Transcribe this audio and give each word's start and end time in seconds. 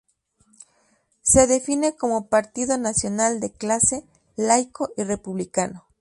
Se 1.21 1.45
define 1.45 1.95
como 1.95 2.25
partido 2.27 2.79
nacional, 2.79 3.39
de 3.39 3.51
clase, 3.53 4.03
laico 4.35 4.89
y 4.97 5.03
republicano. 5.03 5.85